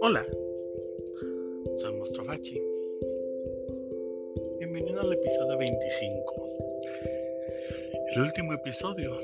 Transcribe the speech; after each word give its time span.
Hola, 0.00 0.24
soy 1.78 1.92
Mostrofachi. 1.96 2.62
Bienvenido 4.60 5.00
al 5.00 5.12
episodio 5.12 5.58
25. 5.58 6.48
El 8.14 8.22
último 8.22 8.52
episodio 8.52 9.18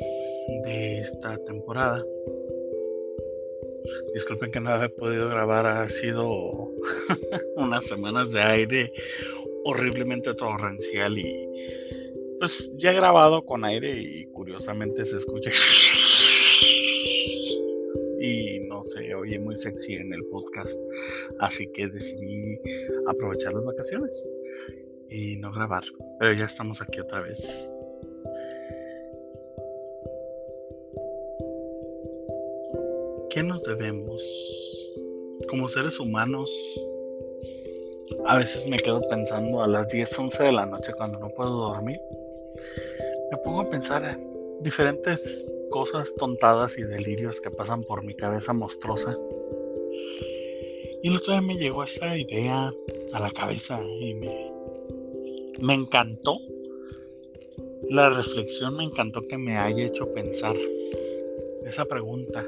de 0.64 0.98
esta 1.00 1.36
temporada. 1.44 2.04
Disculpen 4.14 4.50
que 4.50 4.58
no 4.60 4.82
he 4.82 4.88
podido 4.88 5.28
grabar, 5.28 5.64
ha 5.66 5.88
sido 5.88 6.28
unas 7.56 7.86
semanas 7.86 8.32
de 8.32 8.40
aire 8.40 8.92
horriblemente 9.64 10.34
torrencial 10.34 11.16
y 11.18 11.47
pues 12.48 12.72
ya 12.76 12.92
grabado 12.92 13.44
con 13.44 13.64
aire 13.64 14.00
y 14.00 14.24
curiosamente 14.32 15.04
se 15.04 15.18
escucha 15.18 15.50
y 18.20 18.60
no 18.60 18.82
se 18.84 19.14
oye 19.14 19.38
muy 19.38 19.58
sexy 19.58 19.96
en 19.96 20.14
el 20.14 20.24
podcast. 20.26 20.74
Así 21.40 21.66
que 21.72 21.88
decidí 21.88 22.58
aprovechar 23.06 23.52
las 23.52 23.64
vacaciones 23.64 24.32
y 25.10 25.36
no 25.36 25.52
grabar. 25.52 25.84
Pero 26.18 26.32
ya 26.32 26.46
estamos 26.46 26.80
aquí 26.80 27.00
otra 27.00 27.20
vez. 27.20 27.70
¿Qué 33.28 33.42
nos 33.42 33.62
debemos? 33.64 34.24
Como 35.50 35.68
seres 35.68 36.00
humanos, 36.00 36.50
a 38.26 38.38
veces 38.38 38.66
me 38.66 38.78
quedo 38.78 39.02
pensando 39.02 39.62
a 39.62 39.66
las 39.66 39.86
10, 39.88 40.18
11 40.18 40.44
de 40.44 40.52
la 40.52 40.64
noche 40.64 40.94
cuando 40.96 41.18
no 41.18 41.28
puedo 41.28 41.50
dormir. 41.50 42.00
Me 43.30 43.36
pongo 43.38 43.60
a 43.60 43.70
pensar 43.70 44.18
diferentes 44.60 45.44
cosas 45.70 46.12
tontadas 46.16 46.78
y 46.78 46.82
delirios 46.82 47.40
que 47.40 47.50
pasan 47.50 47.84
por 47.84 48.02
mi 48.02 48.14
cabeza 48.14 48.52
monstruosa. 48.52 49.16
Y 51.02 51.08
el 51.08 51.16
otro 51.16 51.34
día 51.34 51.42
me 51.42 51.56
llegó 51.56 51.84
esa 51.84 52.16
idea 52.16 52.72
a 53.12 53.20
la 53.20 53.30
cabeza 53.30 53.80
y 54.00 54.14
me, 54.14 54.50
me 55.60 55.74
encantó. 55.74 56.38
La 57.90 58.10
reflexión 58.10 58.76
me 58.76 58.84
encantó 58.84 59.22
que 59.22 59.38
me 59.38 59.56
haya 59.56 59.84
hecho 59.84 60.12
pensar 60.12 60.56
esa 61.64 61.84
pregunta. 61.84 62.44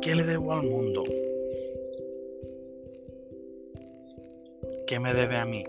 ¿Qué 0.00 0.14
le 0.14 0.24
debo 0.24 0.52
al 0.52 0.62
mundo? 0.62 1.02
¿Qué 4.86 5.00
me 5.00 5.14
debe 5.14 5.36
a 5.36 5.46
mí? 5.46 5.64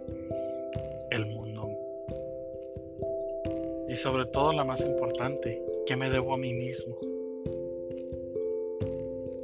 Y 3.95 3.97
sobre 3.97 4.25
todo 4.25 4.51
la 4.51 4.65
más 4.65 4.81
importante, 4.81 5.63
¿qué 5.85 5.95
me 5.95 6.09
debo 6.09 6.33
a 6.33 6.37
mí 6.37 6.53
mismo? 6.53 6.97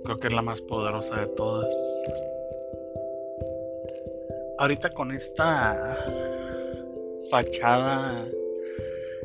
Creo 0.04 0.20
que 0.20 0.28
es 0.28 0.34
la 0.34 0.42
más 0.42 0.62
poderosa 0.62 1.22
de 1.22 1.28
todas. 1.28 1.74
Ahorita 4.58 4.90
con 4.90 5.14
esta 5.14 6.06
fachada, 7.30 8.28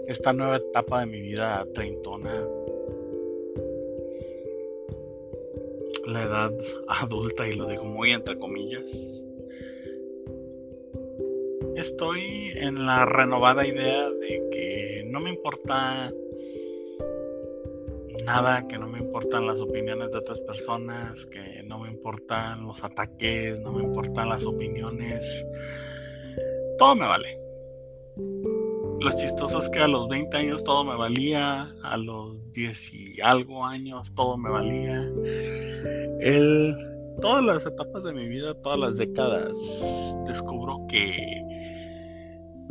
esta 0.06 0.32
nueva 0.32 0.58
etapa 0.58 1.00
de 1.00 1.06
mi 1.06 1.20
vida 1.20 1.66
treintona, 1.74 2.46
la 6.06 6.22
edad 6.22 6.52
adulta, 6.86 7.48
y 7.48 7.54
lo 7.54 7.66
digo 7.66 7.82
muy 7.82 8.12
entre 8.12 8.38
comillas, 8.38 8.84
estoy 11.74 12.52
en 12.54 12.86
la 12.86 13.06
renovada 13.06 13.66
idea 13.66 14.08
de 14.08 14.48
que 14.52 14.95
no 15.16 15.22
me 15.22 15.30
importa 15.30 16.12
nada, 18.26 18.68
que 18.68 18.78
no 18.78 18.86
me 18.86 18.98
importan 18.98 19.46
las 19.46 19.60
opiniones 19.60 20.10
de 20.10 20.18
otras 20.18 20.42
personas, 20.42 21.24
que 21.24 21.62
no 21.62 21.78
me 21.78 21.88
importan 21.88 22.66
los 22.66 22.84
ataques, 22.84 23.58
no 23.60 23.72
me 23.72 23.82
importan 23.82 24.28
las 24.28 24.44
opiniones. 24.44 25.24
Todo 26.78 26.96
me 26.96 27.06
vale. 27.06 27.40
Lo 29.00 29.10
chistoso 29.10 29.60
es 29.60 29.70
que 29.70 29.78
a 29.78 29.88
los 29.88 30.06
20 30.10 30.36
años 30.36 30.62
todo 30.64 30.84
me 30.84 30.96
valía, 30.96 31.74
a 31.82 31.96
los 31.96 32.52
10 32.52 32.92
y 32.92 33.20
algo 33.22 33.64
años 33.64 34.12
todo 34.12 34.36
me 34.36 34.50
valía. 34.50 35.00
El, 36.20 36.76
todas 37.22 37.42
las 37.42 37.64
etapas 37.64 38.04
de 38.04 38.12
mi 38.12 38.28
vida, 38.28 38.52
todas 38.60 38.78
las 38.78 38.98
décadas, 38.98 39.54
descubro 40.26 40.86
que 40.90 41.42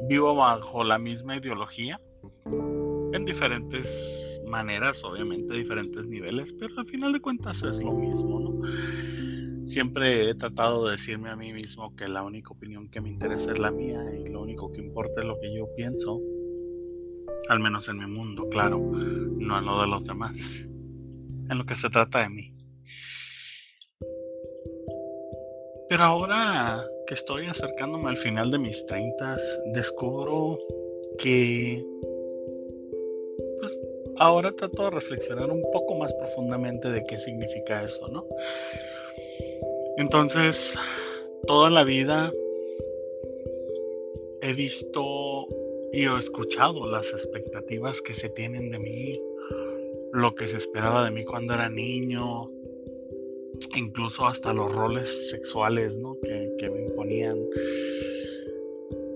vivo 0.07 0.35
bajo 0.35 0.84
la 0.84 1.00
misma 1.00 1.38
ideología, 1.38 2.00
en 2.45 3.25
diferentes 3.25 4.41
maneras, 4.47 5.03
obviamente, 5.03 5.56
diferentes 5.56 6.06
niveles, 6.06 6.53
pero 6.53 6.78
al 6.78 6.85
final 6.85 7.13
de 7.13 7.22
cuentas 7.22 7.63
es 7.63 7.78
lo 7.78 7.94
mismo, 7.94 8.39
¿no? 8.39 9.67
Siempre 9.67 10.29
he 10.29 10.35
tratado 10.35 10.85
de 10.85 10.91
decirme 10.91 11.31
a 11.31 11.35
mí 11.35 11.51
mismo 11.51 11.95
que 11.95 12.07
la 12.07 12.22
única 12.22 12.51
opinión 12.51 12.88
que 12.89 13.01
me 13.01 13.09
interesa 13.09 13.51
es 13.51 13.57
la 13.57 13.72
mía 13.72 14.00
y 14.13 14.29
lo 14.29 14.41
único 14.41 14.72
que 14.72 14.81
importa 14.81 15.22
es 15.22 15.28
lo 15.28 15.39
que 15.39 15.55
yo 15.55 15.67
pienso, 15.75 16.22
al 17.50 17.59
menos 17.59 17.88
en 17.89 17.97
mi 17.97 18.05
mundo, 18.05 18.47
claro, 18.50 18.78
no 18.79 19.59
en 19.59 19.66
lo 19.66 19.81
de 19.81 19.88
los 19.88 20.05
demás, 20.05 20.38
en 20.38 21.57
lo 21.57 21.66
que 21.66 21.73
se 21.75 21.89
trata 21.89 22.19
de 22.19 22.29
mí. 22.29 22.53
Pero 25.89 26.03
ahora 26.03 26.84
que 27.07 27.13
estoy 27.16 27.45
acercándome 27.45 28.09
al 28.09 28.17
final 28.17 28.51
de 28.51 28.59
mis 28.59 28.85
30, 28.85 29.38
descubro 29.73 30.57
que 31.17 31.84
ahora 34.17 34.51
trato 34.51 34.83
de 34.83 34.89
reflexionar 34.91 35.51
un 35.51 35.63
poco 35.71 35.95
más 35.95 36.13
profundamente 36.13 36.89
de 36.89 37.03
qué 37.05 37.17
significa 37.17 37.83
eso, 37.83 38.07
¿no? 38.07 38.25
Entonces, 39.97 40.75
toda 41.47 41.69
la 41.69 41.83
vida 41.83 42.31
he 44.41 44.53
visto 44.53 45.47
y 45.93 46.05
he 46.05 46.17
escuchado 46.17 46.85
las 46.87 47.07
expectativas 47.11 48.01
que 48.01 48.13
se 48.13 48.29
tienen 48.29 48.69
de 48.69 48.79
mí, 48.79 49.21
lo 50.11 50.35
que 50.35 50.47
se 50.47 50.57
esperaba 50.57 51.05
de 51.05 51.11
mí 51.11 51.23
cuando 51.23 51.53
era 51.53 51.69
niño, 51.69 52.51
incluso 53.75 54.25
hasta 54.25 54.53
los 54.53 54.71
roles 54.71 55.29
sexuales 55.29 55.97
¿no? 55.97 56.17
que, 56.21 56.69
me 56.69 56.81
imponían, 56.81 57.39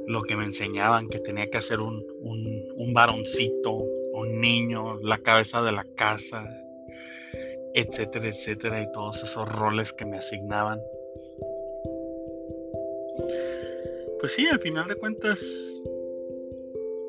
lo 0.08 0.24
que 0.24 0.36
me 0.36 0.46
enseñaban, 0.46 1.10
que 1.10 1.20
tenía 1.20 1.50
que 1.50 1.58
hacer 1.58 1.80
un, 1.80 2.04
un, 2.22 2.94
varoncito, 2.94 3.72
un 3.72 3.89
niño, 4.40 5.00
la 5.02 5.18
cabeza 5.18 5.62
de 5.62 5.72
la 5.72 5.86
casa, 5.96 6.46
etcétera, 7.74 8.30
etcétera, 8.30 8.82
y 8.82 8.92
todos 8.92 9.24
esos 9.24 9.48
roles 9.48 9.94
que 9.94 10.06
me 10.06 10.18
asignaban. 10.18 10.82
Pues 14.20 14.34
sí, 14.34 14.48
al 14.48 14.60
final 14.60 14.88
de 14.88 14.96
cuentas, 14.96 15.40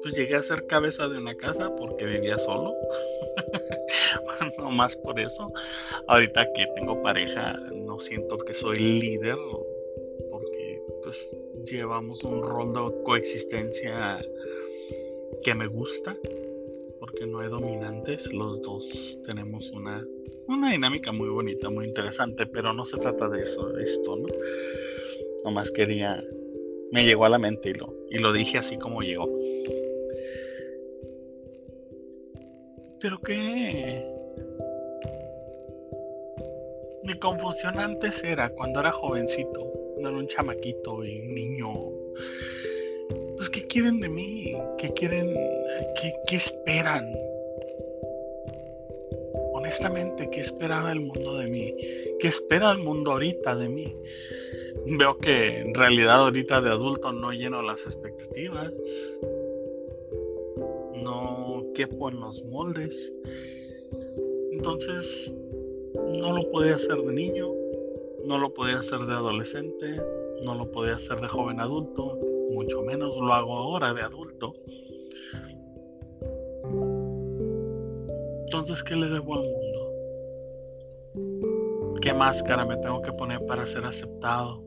pues 0.03 0.15
llegué 0.15 0.37
a 0.37 0.43
ser 0.43 0.67
cabeza 0.67 1.09
de 1.09 1.19
una 1.19 1.35
casa 1.35 1.75
porque 1.77 2.05
vivía 2.05 2.39
solo. 2.39 2.75
no 4.59 4.71
más 4.71 4.97
por 4.97 5.19
eso. 5.19 5.53
Ahorita 6.07 6.53
que 6.53 6.67
tengo 6.75 7.03
pareja, 7.03 7.59
no 7.75 7.99
siento 7.99 8.39
que 8.39 8.55
soy 8.55 8.79
líder, 8.79 9.37
porque 10.31 10.83
pues 11.03 11.37
llevamos 11.65 12.23
un 12.25 12.43
rol 12.43 12.73
de 12.73 13.03
coexistencia 13.03 14.21
que 15.43 15.55
me 15.55 15.67
gusta, 15.67 16.17
porque 17.21 17.33
no 17.33 17.41
hay 17.41 17.49
dominantes, 17.51 18.33
los 18.33 18.63
dos 18.63 19.19
tenemos 19.27 19.71
una, 19.73 20.03
una 20.47 20.73
dinámica 20.73 21.13
muy 21.13 21.29
bonita, 21.29 21.69
muy 21.69 21.87
interesante, 21.87 22.47
pero 22.47 22.73
no 22.73 22.87
se 22.87 22.97
trata 22.97 23.29
de 23.29 23.43
eso, 23.43 23.77
esto, 23.79 24.17
¿no? 24.17 24.27
Nomás 25.45 25.71
quería, 25.71 26.23
me 26.93 27.05
llegó 27.05 27.27
a 27.27 27.29
la 27.29 27.39
mente 27.39 27.71
y 27.71 27.75
lo, 27.75 27.95
y 28.11 28.19
lo 28.19 28.33
dije 28.33 28.57
así 28.59 28.79
como 28.79 29.03
llegó. 29.03 29.29
Pero 33.01 33.21
qué, 33.21 34.03
mi 37.05 37.19
confusión 37.19 37.79
antes 37.79 38.23
era 38.25 38.49
cuando 38.51 38.81
era 38.81 38.93
jovencito, 38.93 39.71
no 39.99 40.09
era 40.09 40.19
un 40.19 40.27
chamaquito 40.27 41.05
y 41.05 41.21
un 41.21 41.35
niño. 41.35 41.69
Pues, 43.37 43.51
¿qué 43.51 43.67
quieren 43.67 44.01
de 44.01 44.09
mí? 44.09 44.57
¿Qué 44.79 44.93
quieren? 44.95 45.60
¿Qué, 46.27 46.37
esperan? 46.37 47.13
Honestamente, 49.53 50.29
¿qué 50.31 50.41
esperaba 50.41 50.93
el 50.93 51.01
mundo 51.01 51.39
de 51.39 51.47
mí? 51.47 51.75
¿Qué 52.19 52.29
espera 52.29 52.71
el 52.73 52.79
mundo 52.79 53.13
ahorita 53.13 53.57
de 53.57 53.69
mí? 53.69 53.97
Veo 54.87 55.19
que 55.19 55.61
en 55.61 55.75
realidad 55.75 56.17
ahorita 56.17 56.61
de 56.61 56.71
adulto 56.71 57.13
no 57.13 57.33
lleno 57.33 57.63
las 57.63 57.81
expectativas. 57.85 58.73
No 60.97 61.67
quepo 61.75 62.11
en 62.11 62.21
los 62.21 62.45
moldes. 62.45 63.13
Entonces, 64.53 65.33
no 65.95 66.37
lo 66.37 66.51
podía 66.51 66.75
hacer 66.75 66.97
de 66.97 67.13
niño, 67.13 67.53
no 68.25 68.39
lo 68.39 68.53
podía 68.53 68.79
hacer 68.81 69.01
de 69.01 69.15
adolescente, 69.15 70.01
no 70.43 70.55
lo 70.55 70.71
podía 70.71 70.97
hacer 70.97 71.21
de 71.21 71.29
joven 71.29 71.61
adulto, 71.61 72.19
mucho 72.51 72.83
menos 72.83 73.17
lo 73.17 73.33
hago 73.33 73.57
ahora 73.57 73.95
de 73.95 74.03
adulto. 74.03 74.55
Entonces, 78.71 78.89
¿qué 78.89 78.95
le 78.95 79.09
debo 79.09 79.35
al 79.35 79.43
mundo? 79.43 79.81
¿Qué 82.01 82.15
máscara 82.15 82.65
me 82.65 82.77
tengo 82.77 83.03
que 83.03 83.13
poner 83.13 83.45
para 83.45 83.67
ser 83.67 83.85
aceptado? 83.85 84.63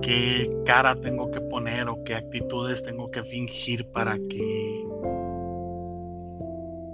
¿Qué 0.00 0.48
cara 0.64 0.94
tengo 0.94 1.32
que 1.32 1.40
poner 1.40 1.88
o 1.88 2.04
qué 2.04 2.14
actitudes 2.14 2.80
tengo 2.84 3.10
que 3.10 3.24
fingir 3.24 3.90
para 3.90 4.16
que 4.16 4.86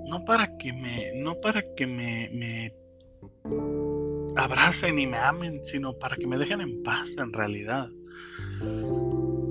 no 0.06 0.25
para 0.25 0.56
que 0.56 0.73
me 0.73 1.12
no 1.17 1.38
para 1.38 1.61
que 1.61 1.87
me, 1.87 2.31
me 2.32 2.75
abracen 4.35 4.99
y 4.99 5.06
me 5.06 5.19
amen, 5.19 5.61
sino 5.67 5.93
para 5.93 6.17
que 6.17 6.26
me 6.26 6.38
dejen 6.38 6.62
en 6.62 6.82
paz 6.82 7.11
en 7.19 7.35
realidad. 7.35 7.91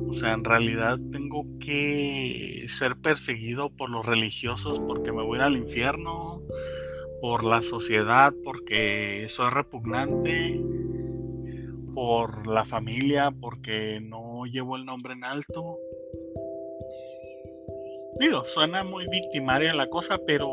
O 0.10 0.14
sea, 0.14 0.34
en 0.34 0.44
realidad 0.44 0.98
tengo 1.12 1.46
que 1.60 2.66
ser 2.68 2.96
perseguido 2.96 3.70
por 3.70 3.92
los 3.92 4.06
religiosos 4.06 4.80
porque 4.80 5.12
me 5.12 5.22
voy 5.22 5.40
al 5.40 5.56
infierno, 5.56 6.42
por 7.22 7.46
la 7.46 7.62
sociedad 7.62 8.34
porque 8.44 9.28
soy 9.30 9.52
repugnante, 9.52 10.60
por 11.94 12.48
la 12.48 12.66
familia 12.66 13.32
porque 13.40 14.00
no 14.02 14.46
llevo 14.46 14.78
el 14.78 14.86
nombre 14.86 15.14
en 15.14 15.24
alto. 15.24 15.78
Digo, 18.20 18.44
suena 18.46 18.84
muy 18.84 19.08
victimaria 19.08 19.74
la 19.76 19.88
cosa, 19.88 20.18
pero 20.26 20.50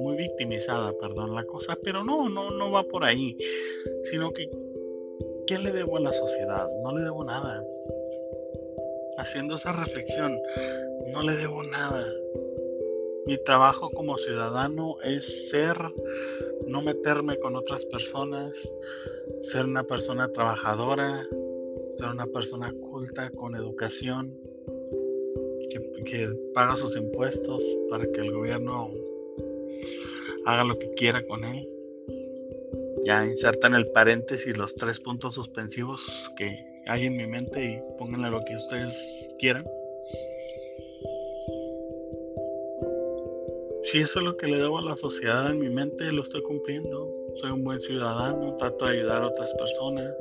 muy 0.00 0.16
victimizada, 0.16 0.92
perdón, 1.00 1.34
la 1.34 1.44
cosa, 1.44 1.76
pero 1.82 2.04
no, 2.04 2.28
no, 2.28 2.50
no 2.50 2.70
va 2.70 2.82
por 2.84 3.04
ahí, 3.04 3.36
sino 4.10 4.30
que 4.32 4.48
¿qué 5.46 5.58
le 5.58 5.72
debo 5.72 5.96
a 5.96 6.00
la 6.00 6.12
sociedad? 6.12 6.68
No 6.82 6.96
le 6.96 7.04
debo 7.04 7.24
nada. 7.24 7.64
Haciendo 9.18 9.56
esa 9.56 9.72
reflexión, 9.72 10.40
no 11.12 11.22
le 11.22 11.36
debo 11.36 11.62
nada. 11.64 12.04
Mi 13.26 13.36
trabajo 13.44 13.90
como 13.90 14.16
ciudadano 14.16 14.96
es 15.02 15.50
ser, 15.50 15.76
no 16.66 16.80
meterme 16.82 17.38
con 17.40 17.56
otras 17.56 17.84
personas, 17.86 18.52
ser 19.42 19.66
una 19.66 19.82
persona 19.82 20.32
trabajadora, 20.32 21.26
ser 21.96 22.06
una 22.06 22.26
persona 22.26 22.72
culta, 22.72 23.30
con 23.30 23.56
educación, 23.56 24.34
que, 26.04 26.28
paga 26.54 26.76
sus 26.76 26.96
impuestos 26.96 27.62
para 27.90 28.06
que 28.10 28.20
el 28.20 28.32
gobierno 28.32 28.90
haga 30.46 30.64
lo 30.64 30.78
que 30.78 30.90
quiera 30.94 31.26
con 31.26 31.44
él. 31.44 31.68
Ya 33.04 33.26
insertan 33.26 33.74
el 33.74 33.88
paréntesis 33.88 34.56
los 34.56 34.74
tres 34.74 35.00
puntos 35.00 35.34
suspensivos 35.34 36.32
que 36.36 36.77
hay 36.88 37.04
en 37.04 37.16
mi 37.16 37.26
mente 37.26 37.62
y 37.62 37.82
pónganle 37.98 38.30
lo 38.30 38.44
que 38.44 38.56
ustedes 38.56 38.96
quieran. 39.38 39.62
Si 43.82 44.00
eso 44.00 44.18
es 44.18 44.24
lo 44.24 44.36
que 44.36 44.46
le 44.46 44.56
debo 44.56 44.78
a 44.78 44.82
la 44.82 44.96
sociedad 44.96 45.50
en 45.50 45.60
mi 45.60 45.68
mente, 45.68 46.10
lo 46.12 46.22
estoy 46.22 46.42
cumpliendo. 46.42 47.06
Soy 47.36 47.50
un 47.50 47.62
buen 47.62 47.80
ciudadano, 47.80 48.56
trato 48.56 48.86
de 48.86 48.98
ayudar 48.98 49.22
a 49.22 49.28
otras 49.28 49.52
personas, 49.54 50.12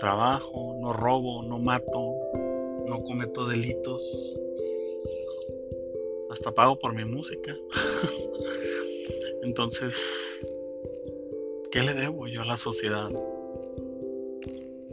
trabajo, 0.00 0.76
no 0.80 0.92
robo, 0.92 1.42
no 1.42 1.58
mato, 1.58 2.14
no 2.86 3.02
cometo 3.04 3.46
delitos, 3.46 4.02
hasta 6.30 6.50
pago 6.52 6.78
por 6.78 6.94
mi 6.94 7.04
música. 7.04 7.54
Entonces, 9.42 9.94
¿qué 11.70 11.82
le 11.82 11.94
debo 11.94 12.26
yo 12.26 12.42
a 12.42 12.46
la 12.46 12.56
sociedad? 12.56 13.08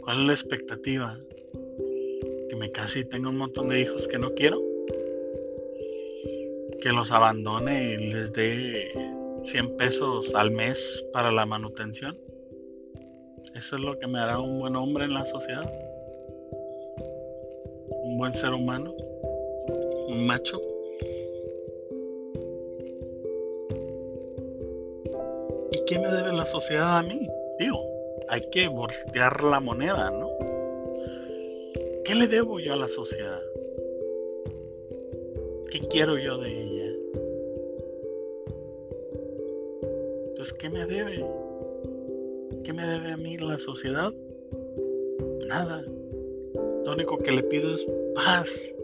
¿Cuál 0.06 0.20
es 0.20 0.26
la 0.26 0.32
expectativa? 0.34 1.18
¿Que 2.48 2.54
me 2.54 2.70
casi 2.70 3.04
tenga 3.04 3.28
un 3.28 3.38
montón 3.38 3.70
de 3.70 3.80
hijos 3.80 4.06
que 4.06 4.20
no 4.20 4.32
quiero? 4.34 4.62
¿Que 6.80 6.92
los 6.92 7.10
abandone 7.10 7.94
y 7.94 8.12
les 8.12 8.32
dé 8.32 8.88
100 9.42 9.76
pesos 9.76 10.32
al 10.36 10.52
mes 10.52 11.04
para 11.12 11.32
la 11.32 11.44
manutención? 11.44 12.16
¿Eso 13.56 13.74
es 13.74 13.82
lo 13.82 13.98
que 13.98 14.06
me 14.06 14.20
hará 14.20 14.38
un 14.38 14.60
buen 14.60 14.76
hombre 14.76 15.06
en 15.06 15.14
la 15.14 15.24
sociedad? 15.26 15.68
¿Un 18.04 18.16
buen 18.16 18.32
ser 18.32 18.52
humano? 18.52 18.94
¿Un 20.06 20.24
macho? 20.24 20.60
qué 25.88 25.98
me 25.98 26.08
debe 26.08 26.32
la 26.32 26.44
sociedad 26.46 26.98
a 26.98 27.02
mí? 27.02 27.28
Digo, 27.58 27.95
hay 28.28 28.42
que 28.50 28.68
voltear 28.68 29.42
la 29.44 29.60
moneda, 29.60 30.10
¿no? 30.10 30.28
¿Qué 32.04 32.14
le 32.14 32.28
debo 32.28 32.60
yo 32.60 32.72
a 32.72 32.76
la 32.76 32.88
sociedad? 32.88 33.40
¿Qué 35.70 35.80
quiero 35.88 36.16
yo 36.18 36.38
de 36.38 36.50
ella? 36.50 36.92
Entonces, 40.28 40.54
¿qué 40.54 40.70
me 40.70 40.86
debe? 40.86 41.24
¿Qué 42.62 42.72
me 42.72 42.86
debe 42.86 43.12
a 43.12 43.16
mí 43.16 43.36
la 43.38 43.58
sociedad? 43.58 44.12
Nada. 45.48 45.82
Lo 46.84 46.92
único 46.92 47.18
que 47.18 47.32
le 47.32 47.42
pido 47.42 47.74
es 47.74 47.86
paz, 48.14 48.74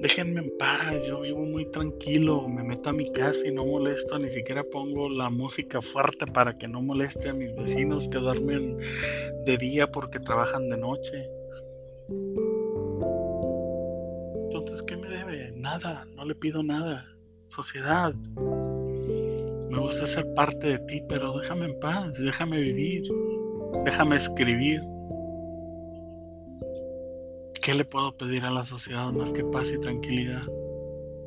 déjenme 0.00 0.40
en 0.40 0.56
paz, 0.58 0.94
yo 1.06 1.20
vivo 1.20 1.44
muy 1.44 1.66
tranquilo, 1.66 2.48
me 2.48 2.62
meto 2.62 2.88
a 2.90 2.92
mi 2.92 3.12
casa 3.12 3.46
y 3.46 3.52
no 3.52 3.66
molesto, 3.66 4.18
ni 4.18 4.28
siquiera 4.28 4.62
pongo 4.64 5.08
la 5.10 5.28
música 5.28 5.82
fuerte 5.82 6.26
para 6.26 6.56
que 6.56 6.66
no 6.66 6.80
moleste 6.80 7.28
a 7.28 7.34
mis 7.34 7.54
vecinos 7.54 8.08
que 8.08 8.18
duermen 8.18 8.78
de 9.44 9.58
día 9.58 9.90
porque 9.90 10.18
trabajan 10.18 10.70
de 10.70 10.78
noche. 10.78 11.28
Entonces, 14.44 14.82
¿qué 14.82 14.96
me 14.96 15.08
debe? 15.08 15.52
Nada, 15.52 16.06
no 16.16 16.24
le 16.24 16.34
pido 16.34 16.62
nada. 16.62 17.06
Sociedad, 17.48 18.14
me 18.14 19.78
gusta 19.78 20.06
ser 20.06 20.26
parte 20.34 20.66
de 20.66 20.78
ti, 20.80 21.02
pero 21.08 21.38
déjame 21.38 21.66
en 21.66 21.78
paz, 21.80 22.14
déjame 22.18 22.60
vivir, 22.60 23.02
déjame 23.84 24.16
escribir. 24.16 24.80
¿Qué 27.62 27.74
le 27.74 27.84
puedo 27.84 28.16
pedir 28.16 28.44
a 28.44 28.50
la 28.50 28.64
sociedad 28.64 29.12
más 29.12 29.32
que 29.32 29.44
paz 29.44 29.70
y 29.70 29.78
tranquilidad? 29.78 30.46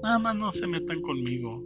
Nada 0.02 0.18
más 0.18 0.36
no 0.36 0.52
se 0.52 0.66
metan 0.66 1.00
conmigo. 1.02 1.64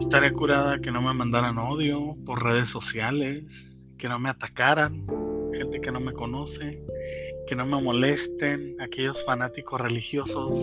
Estaría 0.00 0.32
curada 0.32 0.78
que 0.80 0.92
no 0.92 1.00
me 1.00 1.14
mandaran 1.14 1.56
odio 1.56 2.14
por 2.26 2.44
redes 2.44 2.68
sociales, 2.68 3.44
que 3.96 4.08
no 4.08 4.18
me 4.18 4.28
atacaran, 4.28 5.06
gente 5.54 5.80
que 5.80 5.90
no 5.90 6.00
me 6.00 6.12
conoce, 6.12 6.84
que 7.46 7.56
no 7.56 7.64
me 7.64 7.80
molesten, 7.80 8.76
aquellos 8.80 9.24
fanáticos 9.24 9.80
religiosos. 9.80 10.54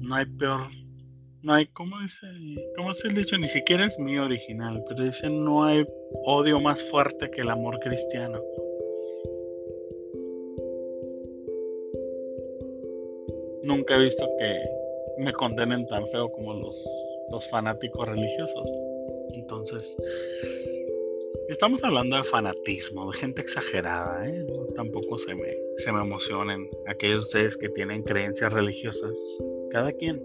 No 0.00 0.14
hay 0.14 0.24
peor, 0.24 0.70
no 1.42 1.52
hay, 1.54 1.66
¿cómo 1.66 2.00
dice? 2.00 2.26
¿Cómo 2.76 2.94
se 2.94 3.08
dicho? 3.08 3.36
Ni 3.36 3.48
siquiera 3.48 3.84
es 3.84 3.98
mi 3.98 4.16
original, 4.16 4.82
pero 4.88 5.04
dicen 5.04 5.44
no 5.44 5.64
hay 5.64 5.84
odio 6.24 6.58
más 6.60 6.82
fuerte 6.84 7.30
que 7.30 7.42
el 7.42 7.50
amor 7.50 7.80
cristiano. 7.80 8.40
Nunca 13.72 13.96
he 13.96 13.98
visto 13.98 14.28
que 14.38 14.60
me 15.16 15.32
condenen 15.32 15.86
tan 15.86 16.06
feo 16.08 16.30
como 16.30 16.52
los, 16.52 16.84
los 17.30 17.48
fanáticos 17.48 18.06
religiosos. 18.06 18.68
Entonces, 19.30 19.96
estamos 21.48 21.82
hablando 21.82 22.18
de 22.18 22.24
fanatismo, 22.24 23.10
de 23.10 23.18
gente 23.18 23.40
exagerada, 23.40 24.28
¿eh? 24.28 24.46
tampoco 24.76 25.18
se 25.18 25.34
me, 25.34 25.56
se 25.78 25.90
me 25.90 26.02
emocionen 26.02 26.68
aquellos 26.86 27.20
de 27.20 27.26
ustedes 27.28 27.56
que 27.56 27.70
tienen 27.70 28.02
creencias 28.02 28.52
religiosas. 28.52 29.14
Cada 29.70 29.90
quien. 29.92 30.22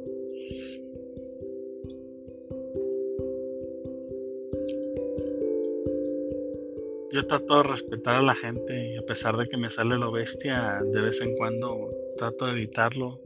Yo 7.14 7.26
trato 7.26 7.64
de 7.64 7.70
respetar 7.70 8.18
a 8.18 8.22
la 8.22 8.36
gente 8.36 8.94
y 8.94 8.98
a 8.98 9.02
pesar 9.04 9.38
de 9.38 9.48
que 9.48 9.58
me 9.58 9.70
sale 9.70 9.98
lo 9.98 10.12
bestia, 10.12 10.82
de 10.84 11.02
vez 11.02 11.22
en 11.22 11.36
cuando 11.38 11.90
trato 12.18 12.46
de 12.46 12.52
evitarlo. 12.54 13.20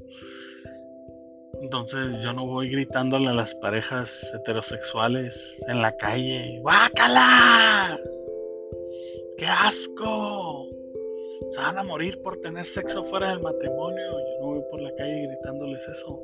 Entonces 1.61 2.23
yo 2.23 2.33
no 2.33 2.45
voy 2.45 2.69
gritándole 2.69 3.27
a 3.29 3.33
las 3.33 3.53
parejas 3.55 4.11
heterosexuales 4.33 5.59
en 5.67 5.81
la 5.81 5.95
calle, 5.97 6.59
¡Guácala! 6.61 7.97
¡Qué 9.37 9.45
asco! 9.45 10.67
Se 11.51 11.57
van 11.57 11.77
a 11.77 11.83
morir 11.83 12.21
por 12.21 12.37
tener 12.37 12.65
sexo 12.65 13.03
fuera 13.05 13.29
del 13.29 13.41
matrimonio. 13.41 14.11
Yo 14.11 14.41
no 14.41 14.47
voy 14.47 14.61
por 14.71 14.81
la 14.81 14.93
calle 14.95 15.27
gritándoles 15.27 15.87
eso. 15.87 16.23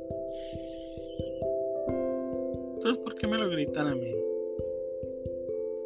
Entonces, 2.76 2.98
¿por 3.04 3.14
qué 3.16 3.26
me 3.26 3.36
lo 3.36 3.50
gritan 3.50 3.88
a 3.88 3.94
mí? 3.94 4.14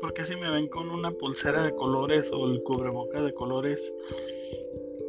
Porque 0.01 0.25
si 0.25 0.37
me 0.37 0.51
ven 0.51 0.69
con 0.69 0.91
una 0.91 1.11
pulsera 1.11 1.65
de 1.65 1.75
colores 1.75 2.31
o 2.33 2.47
el 2.47 2.62
cubreboca 2.62 3.23
de 3.23 3.33
colores, 3.33 3.93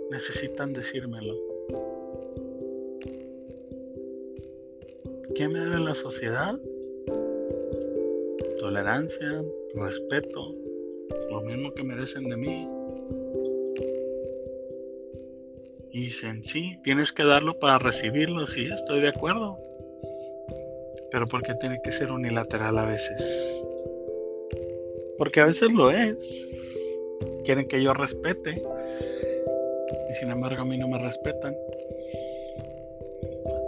necesitan 0.10 0.74
decírmelo? 0.74 1.53
¿Qué 5.36 5.50
me 5.50 5.60
debe 5.60 5.80
la 5.80 5.96
sociedad? 5.96 6.60
Tolerancia, 8.60 9.44
respeto, 9.74 10.54
lo 11.32 11.42
mismo 11.42 11.74
que 11.74 11.84
merecen 11.84 12.30
de 12.30 12.38
mí. 12.38 12.70
Y 15.92 16.06
dicen, 16.06 16.44
sí, 16.44 16.78
tienes 16.84 17.12
que 17.12 17.24
darlo 17.24 17.58
para 17.58 17.80
recibirlo, 17.80 18.46
sí, 18.46 18.70
estoy 18.72 19.02
de 19.02 19.10
acuerdo. 19.10 19.58
Pero 21.12 21.26
¿por 21.28 21.42
qué 21.42 21.56
tiene 21.56 21.82
que 21.84 21.92
ser 21.92 22.12
unilateral 22.12 22.78
a 22.78 22.86
veces? 22.86 23.64
Porque 25.18 25.40
a 25.40 25.46
veces 25.46 25.74
lo 25.74 25.90
es. 25.90 26.18
Quieren 27.44 27.68
que 27.68 27.82
yo 27.82 27.94
respete. 27.94 28.62
Y 30.10 30.14
sin 30.20 30.30
embargo 30.30 30.62
a 30.62 30.66
mí 30.66 30.78
no 30.78 30.88
me 30.88 31.00
respetan. 31.00 31.56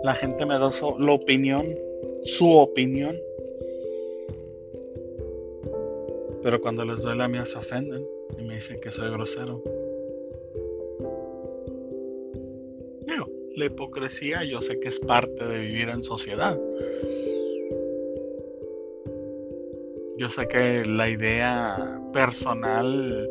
La 0.06 0.14
gente 0.14 0.46
me 0.46 0.60
da 0.60 0.72
su, 0.72 1.00
la 1.00 1.14
opinión, 1.14 1.66
su 2.26 2.48
opinión. 2.48 3.18
Pero 6.44 6.62
cuando 6.62 6.86
les 6.86 7.02
doy 7.02 7.18
la 7.18 7.28
mía 7.28 7.44
se 7.44 7.58
ofenden 7.58 8.06
y 8.38 8.44
me 8.44 8.58
dicen 8.58 8.80
que 8.82 8.92
soy 8.92 9.10
grosero. 9.10 9.64
Digo, 13.08 13.26
la 13.56 13.66
hipocresía 13.66 14.44
yo 14.44 14.62
sé 14.62 14.80
que 14.80 14.90
es 14.90 15.00
parte 15.00 15.44
de 15.44 15.60
vivir 15.62 15.90
en 15.90 16.04
sociedad. 16.04 16.56
Yo 20.20 20.30
sé 20.30 20.48
que 20.48 20.86
la 20.86 21.10
idea 21.10 22.00
personal 22.14 23.28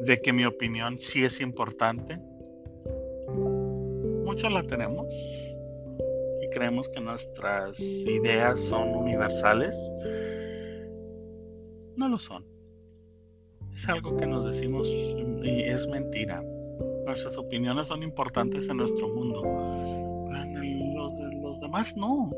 de 0.00 0.20
que 0.20 0.32
mi 0.32 0.44
opinión 0.44 0.98
sí 0.98 1.22
es 1.22 1.40
importante, 1.40 2.18
muchos 4.24 4.52
la 4.52 4.64
tenemos 4.64 5.06
creemos 6.56 6.88
que 6.88 7.02
nuestras 7.02 7.78
ideas 7.78 8.58
son 8.58 8.88
universales. 8.96 9.76
No 11.96 12.08
lo 12.08 12.18
son. 12.18 12.46
Es 13.74 13.86
algo 13.86 14.16
que 14.16 14.24
nos 14.24 14.46
decimos 14.46 14.88
y 14.88 15.60
es 15.60 15.86
mentira. 15.88 16.42
Nuestras 17.04 17.36
opiniones 17.36 17.88
son 17.88 18.02
importantes 18.02 18.70
en 18.70 18.78
nuestro 18.78 19.06
mundo. 19.08 19.42
Pero 19.42 20.62
en 20.62 20.94
los, 20.94 21.12
los 21.42 21.60
demás 21.60 21.94
no. 21.94 22.30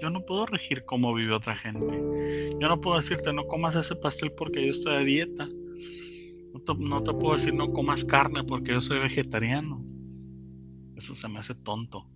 Yo 0.00 0.08
no 0.08 0.24
puedo 0.24 0.46
regir 0.46 0.86
cómo 0.86 1.12
vive 1.12 1.34
otra 1.34 1.54
gente. 1.54 2.56
Yo 2.58 2.68
no 2.68 2.80
puedo 2.80 2.96
decirte 2.96 3.34
no 3.34 3.46
comas 3.46 3.74
ese 3.74 3.94
pastel 3.96 4.32
porque 4.32 4.64
yo 4.64 4.70
estoy 4.70 4.94
a 4.94 5.00
dieta. 5.00 5.46
No 6.78 7.02
te, 7.02 7.12
puedo 7.12 7.34
decir 7.34 7.52
no 7.52 7.70
comas 7.70 8.02
carne 8.02 8.44
porque 8.44 8.72
yo 8.72 8.80
soy 8.80 8.98
vegetariano. 9.00 9.82
Eso 10.96 11.14
se 11.14 11.28
me 11.28 11.38
hace 11.38 11.54
tonto. 11.54 12.06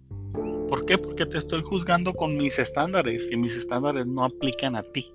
¿Por 0.68 0.84
qué? 0.86 0.98
Porque 0.98 1.26
te 1.26 1.38
estoy 1.38 1.62
juzgando 1.62 2.12
con 2.12 2.36
mis 2.36 2.58
estándares 2.58 3.28
y 3.30 3.36
mis 3.36 3.56
estándares 3.56 4.06
no 4.06 4.24
aplican 4.24 4.76
a 4.76 4.82
ti. 4.82 5.12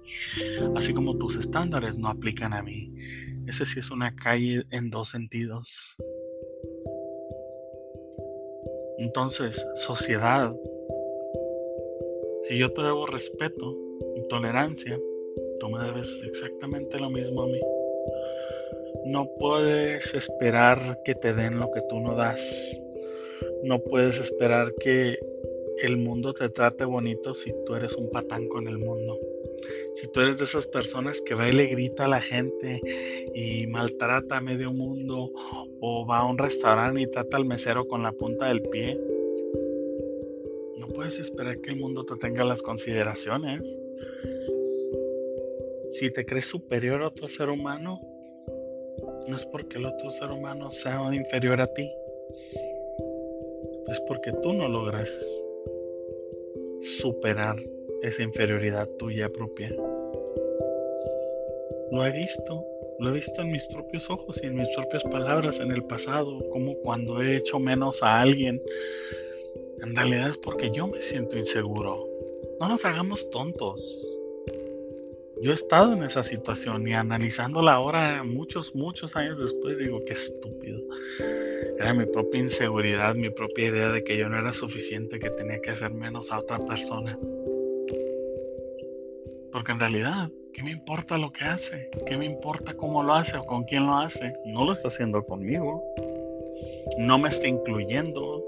Así 0.76 0.94
como 0.94 1.18
tus 1.18 1.38
estándares 1.38 1.98
no 1.98 2.08
aplican 2.08 2.54
a 2.54 2.64
mí. 2.64 2.92
Ese 3.48 3.66
sí 3.66 3.80
es 3.80 3.92
una 3.92 4.16
calle 4.16 4.64
en 4.72 4.90
dos 4.90 5.10
sentidos. 5.10 5.98
Entonces, 8.98 9.66
sociedad, 9.76 10.56
si 12.48 12.58
yo 12.58 12.72
te 12.72 12.82
debo 12.84 13.08
respeto 13.08 13.76
y 14.16 14.28
tolerancia, 14.28 15.00
tú 15.60 15.70
me 15.70 15.84
debes 15.84 16.12
exactamente 16.24 17.00
lo 17.00 17.10
mismo 17.10 17.44
a 17.44 17.48
mí. 17.48 17.60
No 19.06 19.28
puedes 19.40 20.14
esperar 20.14 21.00
que 21.04 21.16
te 21.16 21.34
den 21.34 21.60
lo 21.60 21.72
que 21.72 21.82
tú 21.90 22.00
no 22.00 22.16
das. 22.16 22.40
No 23.64 23.80
puedes 23.80 24.20
esperar 24.20 24.74
que 24.80 25.18
el 25.84 25.98
mundo 25.98 26.34
te 26.34 26.50
trate 26.50 26.86
bonito 26.86 27.34
si 27.34 27.52
tú 27.66 27.76
eres 27.76 27.94
un 27.96 28.10
patán 28.10 28.48
con 28.48 28.68
el 28.68 28.78
mundo. 28.78 29.20
Si 29.96 30.08
tú 30.08 30.22
eres 30.22 30.38
de 30.38 30.46
esas 30.46 30.68
personas 30.68 31.22
que 31.22 31.36
va 31.36 31.48
y 31.48 31.54
le 31.54 31.66
grita 31.68 32.06
a 32.06 32.10
la 32.10 32.22
gente 32.22 32.82
y 33.34 33.68
maltrata 33.68 34.38
a 34.38 34.42
medio 34.42 34.72
mundo 34.72 35.32
o 35.80 36.06
va 36.06 36.20
a 36.20 36.26
un 36.26 36.38
restaurante 36.38 37.02
y 37.02 37.08
trata 37.08 37.38
al 37.38 37.46
mesero 37.46 37.88
con 37.88 38.04
la 38.04 38.12
punta 38.12 38.48
del 38.50 38.62
pie, 38.64 38.98
puedes 40.92 41.20
esperar 41.20 41.60
que 41.62 41.72
el 41.72 41.78
mundo 41.78 42.06
te 42.06 42.16
tenga 42.18 42.44
las 42.44 42.62
consideraciones. 42.62 43.80
Si 45.92 46.12
te 46.12 46.26
crees 46.26 46.46
superior 46.46 47.02
a 47.02 47.08
otro 47.08 47.28
ser 47.28 47.50
humano, 47.50 48.00
no 49.28 49.36
es 49.36 49.46
porque 49.46 49.78
el 49.78 49.86
otro 49.86 50.12
ser 50.12 50.32
humano 50.32 50.72
sea 50.72 51.14
inferior 51.14 51.62
a 51.62 51.68
ti. 51.68 51.90
Es 53.92 54.00
porque 54.08 54.32
tú 54.42 54.54
no 54.54 54.68
logras 54.68 55.12
superar 57.00 57.58
esa 58.02 58.24
inferioridad 58.24 58.88
tuya 58.98 59.30
propia. 59.30 59.70
Lo 61.92 62.06
he 62.06 62.12
visto, 62.14 62.66
lo 63.00 63.10
he 63.10 63.14
visto 63.14 63.42
en 63.42 63.52
mis 63.52 63.68
propios 63.68 64.10
ojos 64.10 64.40
y 64.42 64.48
en 64.48 64.56
mis 64.56 64.74
propias 64.76 65.04
palabras 65.04 65.60
en 65.60 65.72
el 65.72 65.84
pasado, 65.84 66.40
como 66.52 66.76
cuando 66.78 67.22
he 67.22 67.36
hecho 67.36 67.60
menos 67.60 68.02
a 68.02 68.22
alguien 68.22 68.62
en 69.82 69.96
realidad 69.96 70.30
es 70.30 70.38
porque 70.38 70.72
yo 70.72 70.88
me 70.88 71.02
siento 71.02 71.38
inseguro. 71.38 72.08
No 72.60 72.70
nos 72.70 72.86
hagamos 72.86 73.28
tontos. 73.32 74.20
Yo 75.42 75.52
he 75.52 75.56
estado 75.56 75.94
en 75.94 76.04
esa 76.04 76.24
situación 76.24 76.88
y 76.88 76.94
analizándola 76.94 77.74
ahora, 77.74 78.24
muchos, 78.24 78.76
muchos 78.76 79.16
años 79.16 79.40
después, 79.40 79.80
digo, 79.80 80.00
qué 80.06 80.14
estúpido. 80.14 80.80
Era 81.80 81.94
mi 81.94 82.06
propia 82.06 82.42
inseguridad, 82.42 83.16
mi 83.16 83.30
propia 83.30 83.68
idea 83.68 83.90
de 83.90 84.04
que 84.04 84.18
yo 84.18 84.30
no 84.30 84.40
era 84.40 84.54
suficiente, 84.54 85.20
que 85.20 85.30
tenía 85.32 85.60
que 85.62 85.72
hacer 85.72 85.92
menos 85.94 86.32
a 86.32 86.40
otra 86.40 86.60
persona. 86.60 87.18
Porque 89.52 89.72
en 89.72 89.80
realidad, 89.80 90.30
¿qué 90.54 90.64
me 90.64 90.72
importa 90.72 91.18
lo 91.18 91.32
que 91.32 91.44
hace? 91.44 91.90
¿Qué 92.06 92.18
me 92.18 92.26
importa 92.26 92.74
cómo 92.74 93.04
lo 93.04 93.14
hace 93.14 93.38
o 93.38 93.44
con 93.44 93.64
quién 93.64 93.86
lo 93.86 93.98
hace? 93.98 94.34
No 94.46 94.66
lo 94.66 94.74
está 94.74 94.88
haciendo 94.88 95.24
conmigo. 95.26 95.84
No 96.98 97.18
me 97.20 97.30
está 97.30 97.48
incluyendo 97.48 98.44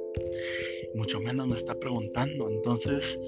mucho 0.93 1.19
menos 1.19 1.47
me 1.47 1.55
está 1.55 1.75
preguntando. 1.75 2.49
Entonces, 2.49 3.19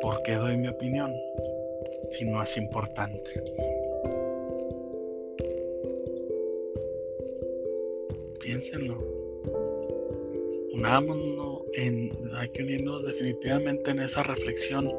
¿por 0.00 0.22
qué 0.22 0.34
doy 0.34 0.56
mi 0.56 0.68
opinión 0.68 1.12
si 2.10 2.24
no 2.24 2.42
es 2.42 2.56
importante? 2.56 3.42
Piénsenlo. 8.42 8.98
Unámonos 10.74 11.62
en, 11.74 12.10
hay 12.34 12.48
que 12.48 12.62
unirnos 12.62 13.04
definitivamente 13.04 13.90
en 13.90 14.00
esa 14.00 14.22
reflexión. 14.22 14.90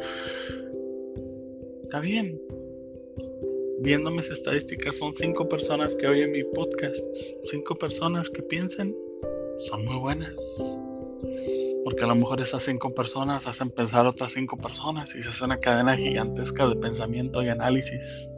Está 1.83 1.99
bien. 1.99 2.39
Viendo 3.79 4.11
mis 4.11 4.29
estadísticas, 4.29 4.97
son 4.97 5.13
cinco 5.13 5.49
personas 5.49 5.95
que 5.95 6.07
oyen 6.07 6.31
mi 6.31 6.43
podcast. 6.43 6.97
Cinco 7.41 7.75
personas 7.75 8.29
que 8.29 8.41
piensen 8.43 8.95
son 9.57 9.83
muy 9.83 9.99
buenas. 9.99 10.35
Porque 11.83 12.05
a 12.05 12.07
lo 12.07 12.15
mejor 12.15 12.39
esas 12.39 12.63
cinco 12.63 12.93
personas 12.93 13.45
hacen 13.45 13.69
pensar 13.71 14.05
otras 14.05 14.31
cinco 14.33 14.55
personas 14.55 15.13
y 15.15 15.21
se 15.21 15.29
hace 15.29 15.43
una 15.43 15.59
cadena 15.59 15.97
gigantesca 15.97 16.67
de 16.67 16.77
pensamiento 16.77 17.43
y 17.43 17.49
análisis, 17.49 18.29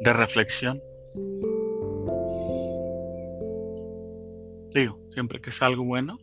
de 0.00 0.12
reflexión. 0.12 0.82
Digo, 4.74 4.98
siempre 5.10 5.40
que 5.40 5.50
es 5.50 5.62
algo 5.62 5.84
bueno, 5.84 6.18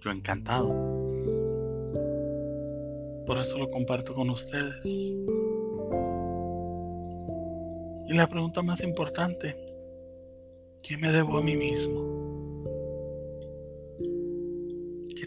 yo 0.00 0.10
encantado. 0.10 0.68
Por 3.26 3.38
eso 3.38 3.58
lo 3.58 3.70
comparto 3.70 4.14
con 4.14 4.30
ustedes. 4.30 4.74
Y 4.84 5.16
la 8.08 8.26
pregunta 8.28 8.62
más 8.62 8.82
importante, 8.82 9.56
¿qué 10.82 10.98
me 10.98 11.12
debo 11.12 11.38
a 11.38 11.42
mí 11.42 11.56
mismo? 11.56 12.10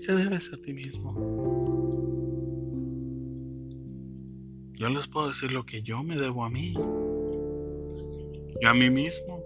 te 0.05 0.15
debes 0.15 0.51
a 0.51 0.57
ti 0.57 0.73
mismo? 0.73 1.13
Yo 4.73 4.89
les 4.89 5.07
puedo 5.07 5.29
decir 5.29 5.53
lo 5.53 5.65
que 5.65 5.81
yo 5.81 6.03
me 6.03 6.17
debo 6.17 6.43
a 6.43 6.49
mí. 6.49 6.73
Yo 6.73 8.69
a 8.69 8.73
mí 8.73 8.89
mismo 8.89 9.41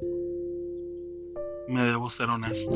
me 1.67 1.83
debo 1.83 2.09
ser 2.09 2.29
honesto. 2.29 2.73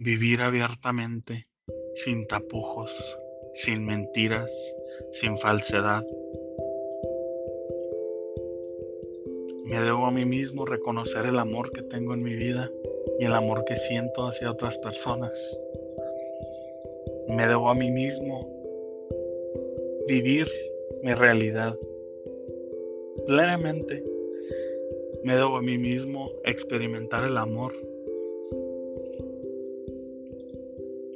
Vivir 0.00 0.40
abiertamente, 0.40 1.48
sin 1.96 2.26
tapujos, 2.26 2.92
sin 3.54 3.84
mentiras, 3.84 4.52
sin 5.12 5.36
falsedad. 5.38 6.04
Me 9.64 9.80
debo 9.80 10.06
a 10.06 10.12
mí 10.12 10.24
mismo 10.24 10.64
reconocer 10.64 11.26
el 11.26 11.38
amor 11.38 11.72
que 11.72 11.82
tengo 11.82 12.14
en 12.14 12.22
mi 12.22 12.34
vida 12.36 12.70
y 13.18 13.24
el 13.24 13.32
amor 13.32 13.64
que 13.64 13.76
siento 13.76 14.28
hacia 14.28 14.52
otras 14.52 14.78
personas. 14.78 15.32
Me 17.28 17.46
debo 17.48 17.68
a 17.68 17.74
mí 17.74 17.90
mismo 17.90 18.48
vivir 20.06 20.46
mi 21.02 21.14
realidad 21.14 21.76
plenamente. 23.26 24.15
Me 25.26 25.34
debo 25.34 25.56
a 25.56 25.60
mí 25.60 25.76
mismo 25.76 26.30
experimentar 26.44 27.24
el 27.24 27.36
amor. 27.36 27.74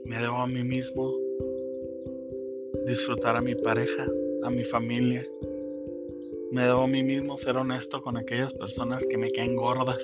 Me 0.04 0.18
debo 0.18 0.38
a 0.38 0.48
mí 0.48 0.64
mismo 0.64 1.14
disfrutar 2.88 3.36
a 3.36 3.40
mi 3.40 3.54
pareja, 3.54 4.08
a 4.42 4.50
mi 4.50 4.64
familia. 4.64 5.24
Me 6.50 6.64
debo 6.64 6.80
a 6.80 6.86
mí 6.88 7.04
mismo 7.04 7.38
ser 7.38 7.56
honesto 7.56 8.02
con 8.02 8.16
aquellas 8.16 8.52
personas 8.54 9.06
que 9.08 9.16
me 9.16 9.30
caen 9.30 9.54
gordas 9.54 10.02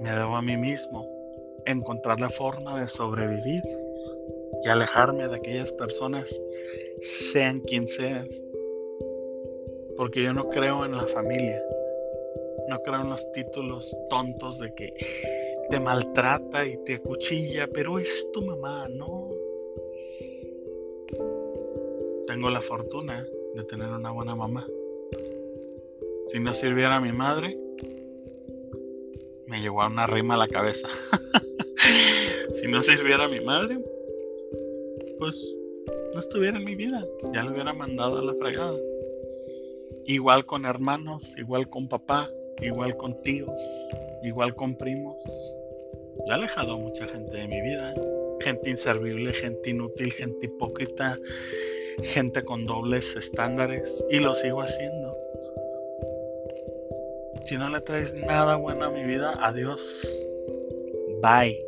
Me 0.00 0.10
debo 0.12 0.36
a 0.36 0.42
mí 0.42 0.56
mismo 0.56 1.04
encontrar 1.66 2.20
la 2.20 2.30
forma 2.30 2.80
de 2.80 2.86
sobrevivir 2.86 3.64
y 4.64 4.68
alejarme 4.68 5.26
de 5.26 5.34
aquellas 5.34 5.72
personas, 5.72 6.30
sean 7.00 7.58
quien 7.58 7.88
sean. 7.88 8.28
Porque 10.02 10.24
yo 10.24 10.32
no 10.32 10.48
creo 10.48 10.84
en 10.84 10.96
la 10.96 11.06
familia. 11.06 11.62
No 12.68 12.76
creo 12.82 13.02
en 13.02 13.10
los 13.10 13.30
títulos 13.30 13.96
tontos 14.10 14.58
de 14.58 14.74
que 14.74 14.92
te 15.70 15.78
maltrata 15.78 16.66
y 16.66 16.76
te 16.78 16.94
acuchilla, 16.94 17.68
pero 17.72 18.00
es 18.00 18.26
tu 18.32 18.42
mamá, 18.42 18.88
no. 18.88 19.30
Tengo 22.26 22.50
la 22.50 22.60
fortuna 22.60 23.24
de 23.54 23.62
tener 23.62 23.90
una 23.90 24.10
buena 24.10 24.34
mamá. 24.34 24.66
Si 26.32 26.40
no 26.40 26.52
sirviera 26.52 26.98
mi 26.98 27.12
madre, 27.12 27.56
me 29.46 29.60
llegó 29.60 29.82
a 29.82 29.86
una 29.86 30.08
rima 30.08 30.34
a 30.34 30.38
la 30.38 30.48
cabeza. 30.48 30.88
si 32.60 32.66
no 32.66 32.82
sirviera 32.82 33.28
mi 33.28 33.38
madre, 33.38 33.78
pues 35.20 35.56
no 36.12 36.18
estuviera 36.18 36.58
en 36.58 36.64
mi 36.64 36.74
vida. 36.74 37.06
Ya 37.32 37.44
le 37.44 37.52
hubiera 37.52 37.72
mandado 37.72 38.18
a 38.18 38.22
la 38.22 38.34
fregada. 38.34 38.76
Igual 40.06 40.44
con 40.46 40.66
hermanos, 40.66 41.34
igual 41.38 41.68
con 41.68 41.88
papá, 41.88 42.28
igual 42.60 42.96
con 42.96 43.20
tíos, 43.22 43.50
igual 44.22 44.54
con 44.54 44.76
primos. 44.76 45.16
Ya 46.26 46.32
he 46.32 46.36
alejado 46.36 46.78
mucha 46.78 47.06
gente 47.06 47.36
de 47.36 47.48
mi 47.48 47.60
vida. 47.60 47.94
Gente 48.40 48.70
inservible, 48.70 49.32
gente 49.32 49.70
inútil, 49.70 50.12
gente 50.12 50.46
hipócrita, 50.46 51.16
gente 52.02 52.42
con 52.44 52.66
dobles 52.66 53.14
estándares. 53.14 54.04
Y 54.10 54.18
lo 54.18 54.34
sigo 54.34 54.62
haciendo. 54.62 55.14
Si 57.46 57.56
no 57.56 57.68
le 57.68 57.80
traes 57.80 58.14
nada 58.14 58.56
bueno 58.56 58.86
a 58.86 58.90
mi 58.90 59.04
vida, 59.04 59.34
adiós. 59.40 59.80
Bye. 61.22 61.58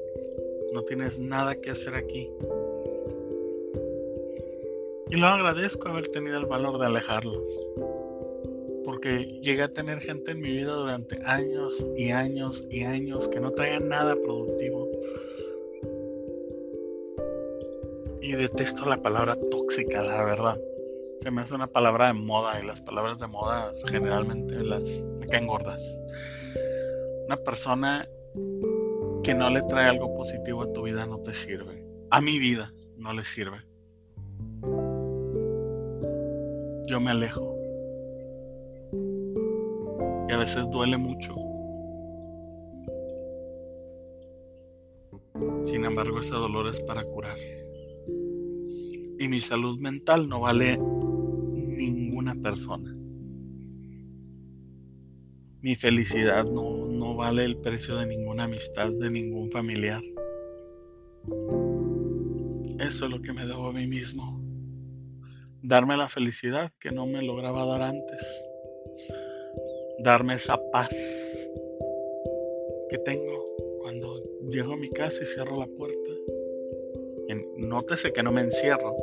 No 0.72 0.82
tienes 0.82 1.20
nada 1.20 1.54
que 1.54 1.70
hacer 1.70 1.94
aquí. 1.94 2.28
Y 5.10 5.16
lo 5.16 5.28
agradezco 5.28 5.88
haber 5.88 6.08
tenido 6.08 6.38
el 6.38 6.46
valor 6.46 6.78
de 6.78 6.86
alejarlos. 6.86 7.46
Porque 9.04 9.38
llegué 9.42 9.62
a 9.62 9.68
tener 9.68 10.00
gente 10.00 10.30
en 10.30 10.40
mi 10.40 10.48
vida 10.48 10.72
durante 10.72 11.18
años 11.26 11.74
y 11.94 12.10
años 12.10 12.64
y 12.70 12.84
años 12.84 13.28
que 13.28 13.38
no 13.38 13.50
traían 13.50 13.90
nada 13.90 14.16
productivo. 14.16 14.88
Y 18.22 18.32
detesto 18.32 18.86
la 18.86 19.02
palabra 19.02 19.36
tóxica, 19.36 20.02
la 20.02 20.24
verdad. 20.24 20.58
Se 21.20 21.30
me 21.30 21.42
hace 21.42 21.54
una 21.54 21.66
palabra 21.66 22.06
de 22.06 22.14
moda 22.14 22.58
y 22.58 22.66
las 22.66 22.80
palabras 22.80 23.18
de 23.18 23.26
moda 23.26 23.74
generalmente 23.90 24.64
las 24.64 24.84
me 25.18 25.26
caen 25.26 25.48
gordas. 25.48 25.82
Una 27.26 27.36
persona 27.36 28.08
que 29.22 29.34
no 29.34 29.50
le 29.50 29.60
trae 29.64 29.90
algo 29.90 30.14
positivo 30.14 30.62
a 30.62 30.72
tu 30.72 30.82
vida 30.82 31.04
no 31.04 31.18
te 31.18 31.34
sirve. 31.34 31.86
A 32.08 32.22
mi 32.22 32.38
vida 32.38 32.72
no 32.96 33.12
le 33.12 33.26
sirve. 33.26 33.58
Yo 36.86 37.00
me 37.00 37.10
alejo. 37.10 37.53
Y 40.28 40.32
a 40.32 40.38
veces 40.38 40.68
duele 40.70 40.96
mucho. 40.96 41.34
Sin 45.66 45.84
embargo, 45.84 46.20
ese 46.20 46.32
dolor 46.32 46.68
es 46.68 46.80
para 46.80 47.04
curar. 47.04 47.36
Y 49.18 49.28
mi 49.28 49.40
salud 49.40 49.78
mental 49.78 50.28
no 50.28 50.40
vale 50.40 50.78
ninguna 50.78 52.34
persona. 52.34 52.94
Mi 55.60 55.74
felicidad 55.74 56.44
no, 56.44 56.86
no 56.86 57.16
vale 57.16 57.44
el 57.44 57.56
precio 57.56 57.96
de 57.96 58.06
ninguna 58.06 58.44
amistad, 58.44 58.92
de 58.92 59.10
ningún 59.10 59.50
familiar. 59.50 60.02
Eso 62.80 63.06
es 63.06 63.10
lo 63.10 63.22
que 63.22 63.32
me 63.32 63.46
debo 63.46 63.68
a 63.68 63.72
mí 63.72 63.86
mismo. 63.86 64.40
Darme 65.62 65.96
la 65.96 66.08
felicidad 66.08 66.70
que 66.78 66.92
no 66.92 67.06
me 67.06 67.22
lograba 67.22 67.64
dar 67.64 67.82
antes. 67.82 68.53
Darme 70.04 70.34
esa 70.34 70.60
paz 70.70 70.90
que 72.90 72.98
tengo 72.98 73.46
cuando 73.80 74.22
llego 74.50 74.74
a 74.74 74.76
mi 74.76 74.90
casa 74.90 75.22
y 75.22 75.26
cierro 75.26 75.58
la 75.58 75.66
puerta. 75.66 76.10
nótese 77.56 78.12
que 78.12 78.22
no 78.22 78.30
me 78.30 78.42
encierro. 78.42 78.94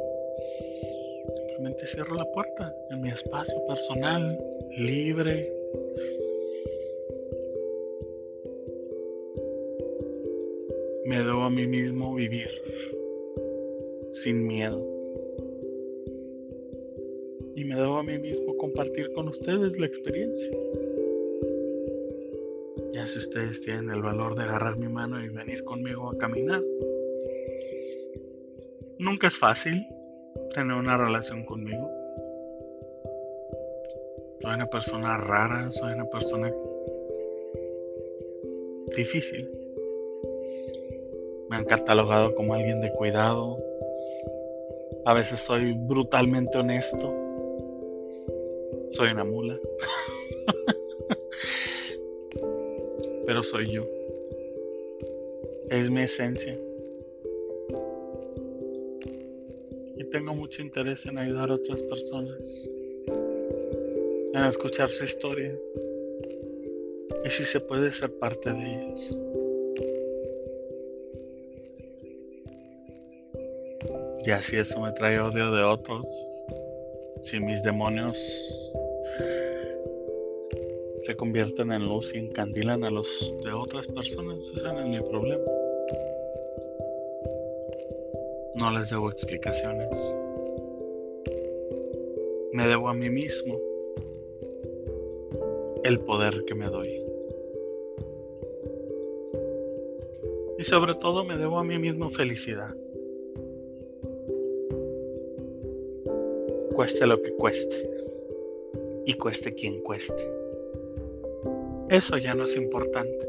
Simplemente 1.48 1.88
cierro 1.88 2.14
la 2.14 2.32
puerta 2.32 2.76
en 2.92 3.02
mi 3.02 3.10
espacio 3.10 3.66
personal, 3.66 4.40
libre, 4.78 5.52
me 11.06 11.18
debo 11.18 11.42
a 11.42 11.50
mí 11.50 11.66
mismo 11.66 12.14
vivir 12.14 12.50
sin 14.14 14.46
miedo. 14.46 15.01
Debo 17.82 17.98
a 17.98 18.04
mí 18.04 18.20
mismo 18.20 18.56
compartir 18.58 19.12
con 19.14 19.28
ustedes 19.28 19.80
la 19.80 19.88
experiencia. 19.88 20.52
Ya 22.94 23.08
si 23.08 23.18
ustedes 23.18 23.60
tienen 23.62 23.90
el 23.90 24.04
valor 24.04 24.36
de 24.36 24.44
agarrar 24.44 24.78
mi 24.78 24.88
mano 24.88 25.20
y 25.20 25.30
venir 25.30 25.64
conmigo 25.64 26.12
a 26.12 26.18
caminar. 26.20 26.62
Nunca 29.00 29.30
es 29.30 29.36
fácil 29.36 29.84
tener 30.54 30.78
una 30.78 30.96
relación 30.96 31.44
conmigo. 31.44 31.90
Soy 34.44 34.54
una 34.54 34.68
persona 34.68 35.18
rara, 35.18 35.72
soy 35.72 35.94
una 35.94 36.06
persona 36.06 36.54
difícil. 38.96 39.50
Me 41.50 41.56
han 41.56 41.66
catalogado 41.66 42.36
como 42.36 42.54
alguien 42.54 42.80
de 42.80 42.94
cuidado. 42.94 43.58
A 45.04 45.16
veces 45.16 45.40
soy 45.40 45.74
brutalmente 45.74 46.60
honesto. 46.60 47.21
Soy 48.92 49.12
una 49.12 49.24
mula. 49.24 49.58
Pero 53.26 53.44
soy 53.44 53.72
yo. 53.72 53.84
Es 55.70 55.90
mi 55.90 56.02
esencia. 56.02 56.54
Y 59.96 60.04
tengo 60.12 60.36
mucho 60.36 60.62
interés 60.62 61.06
en 61.06 61.18
ayudar 61.18 61.52
a 61.52 61.56
otras 61.56 61.82
personas. 61.84 62.70
En 64.34 64.44
escuchar 64.44 64.90
su 64.90 65.06
historia. 65.06 65.58
Y 67.26 67.30
si 67.30 67.46
se 67.46 67.62
puede 67.62 67.94
ser 67.94 68.12
parte 68.20 68.52
de 68.52 68.60
ellos. 68.60 69.18
Y 74.26 74.32
así 74.32 74.58
eso 74.58 74.82
me 74.82 74.92
trae 74.92 75.18
odio 75.20 75.52
de 75.52 75.64
otros. 75.64 76.06
Si 77.22 77.40
mis 77.40 77.64
demonios 77.64 78.18
se 81.12 81.18
convierten 81.18 81.74
en 81.74 81.90
luz 81.90 82.16
y 82.16 82.20
encandilan 82.20 82.86
a 82.86 82.90
los 82.90 83.36
de 83.44 83.52
otras 83.52 83.86
personas, 83.88 84.38
ese 84.56 84.64
no 84.64 84.80
es 84.80 84.88
mi 84.88 85.02
problema. 85.02 85.44
No 88.56 88.72
les 88.72 88.90
debo 88.90 89.12
explicaciones. 89.12 89.90
Me 92.54 92.66
debo 92.66 92.88
a 92.88 92.94
mí 92.94 93.10
mismo 93.10 93.60
el 95.84 96.00
poder 96.00 96.46
que 96.46 96.56
me 96.56 96.68
doy. 96.68 97.04
Y 100.60 100.64
sobre 100.64 100.96
todo 100.96 101.26
me 101.26 101.36
debo 101.36 101.60
a 101.60 101.66
mí 101.66 101.78
mismo 101.78 102.10
felicidad. 102.10 102.74
cueste 106.74 107.06
lo 107.06 107.22
que 107.22 107.32
cueste 107.34 107.90
y 109.06 109.14
cueste 109.16 109.54
quien 109.54 109.84
cueste. 109.84 110.41
Eso 111.92 112.18
ya 112.18 112.34
no 112.34 112.46
es 112.46 112.56
importante. 112.56 113.28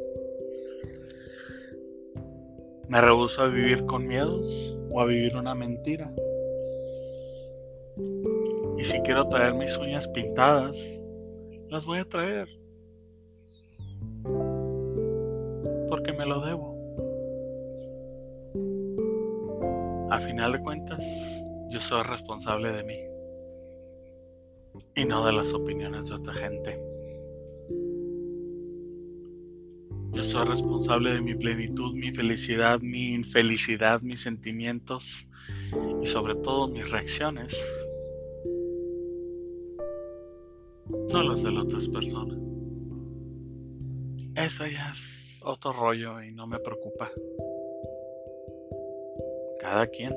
Me 2.87 3.01
rehuso 3.01 3.43
a 3.43 3.49
vivir 3.49 3.85
con 3.87 4.07
miedos 4.07 4.79
o 4.89 5.01
a 5.01 5.05
vivir 5.05 5.35
una 5.35 5.53
mentira. 5.53 6.15
Y 8.79 8.85
si 8.85 9.01
quiero 9.01 9.29
traer 9.29 9.55
mis 9.55 9.77
uñas 9.77 10.07
pintadas, 10.07 10.77
las 11.71 11.85
voy 11.85 11.99
a 11.99 12.05
traer. 12.05 12.47
Porque 15.89 16.13
me 16.17 16.25
lo 16.25 16.41
debo. 16.47 16.73
A 20.09 20.21
final 20.21 20.53
de 20.53 20.63
cuentas, 20.63 21.05
yo 21.69 21.81
soy 21.81 22.05
responsable 22.05 22.71
de 22.71 22.85
mí 22.85 22.99
y 24.95 25.05
no 25.05 25.27
de 25.27 25.33
las 25.33 25.53
opiniones 25.53 26.07
de 26.07 26.15
otra 26.15 26.35
gente. 26.35 27.02
Yo 30.13 30.23
soy 30.23 30.47
responsable 30.47 31.15
de 31.15 31.23
mi 31.23 31.35
plenitud, 31.35 31.95
mi 31.95 32.13
felicidad, 32.13 32.81
mi 32.81 33.15
infelicidad, 33.15 34.03
mis 34.03 34.21
sentimientos 34.21 35.27
y 36.03 36.07
sobre 36.07 36.35
todo 36.37 36.69
mis 36.69 36.91
reacciones. 36.91 37.57
No 41.09 41.23
las 41.23 41.43
de 41.43 41.51
las 41.51 41.65
otras 41.65 41.89
personas. 41.89 42.39
Eso 44.37 44.67
ya 44.67 44.93
es 44.93 45.39
otro 45.43 45.73
rollo 45.73 46.23
y 46.23 46.33
no 46.33 46.47
me 46.47 46.59
preocupa. 46.59 47.11
Cada 49.61 49.87
quien. 49.87 50.15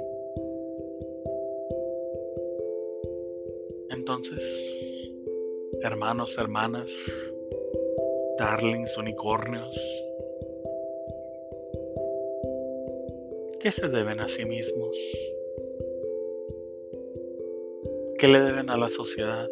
Entonces, 3.91 4.43
hermanos, 5.81 6.37
hermanas, 6.37 6.89
darlings, 8.37 8.97
unicornios, 8.97 9.77
¿qué 13.59 13.71
se 13.71 13.87
deben 13.87 14.19
a 14.19 14.27
sí 14.27 14.45
mismos? 14.45 14.97
¿Qué 18.17 18.27
le 18.27 18.39
deben 18.39 18.69
a 18.69 18.77
la 18.77 18.89
sociedad? 18.89 19.49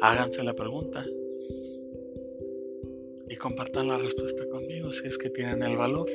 Háganse 0.00 0.42
la 0.42 0.54
pregunta 0.54 1.04
y 3.28 3.36
compartan 3.36 3.88
la 3.88 3.98
respuesta 3.98 4.48
conmigo 4.48 4.92
si 4.92 5.06
es 5.06 5.18
que 5.18 5.30
tienen 5.30 5.62
el 5.62 5.76
valor. 5.76 6.08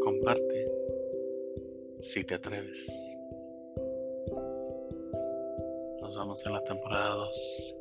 Comparte 0.00 0.72
si 2.02 2.24
te 2.24 2.34
atreves. 2.34 3.07
Nos 6.28 6.44
vemos 6.44 6.46
en 6.46 6.52
la 6.52 6.60
temporada 6.60 7.14
2. 7.14 7.74